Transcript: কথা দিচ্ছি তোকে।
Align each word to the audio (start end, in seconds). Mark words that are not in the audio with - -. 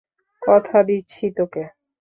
কথা 0.41 0.77
দিচ্ছি 0.83 1.25
তোকে। 1.37 1.63